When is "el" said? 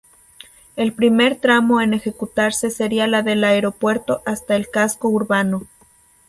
0.75-0.93, 3.05-3.23, 4.55-4.67